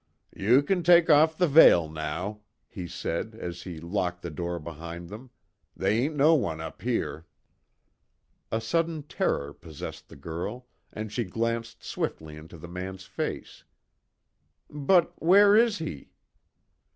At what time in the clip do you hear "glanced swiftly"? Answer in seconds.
11.23-12.35